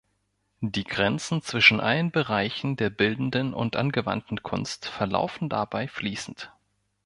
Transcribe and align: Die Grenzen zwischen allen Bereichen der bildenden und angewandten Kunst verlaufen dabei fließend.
Die 0.65 0.83
Grenzen 0.83 1.43
zwischen 1.43 1.79
allen 1.79 2.09
Bereichen 2.09 2.75
der 2.75 2.89
bildenden 2.89 3.53
und 3.53 3.75
angewandten 3.75 4.41
Kunst 4.41 4.87
verlaufen 4.87 5.47
dabei 5.47 5.87
fließend. 5.87 6.51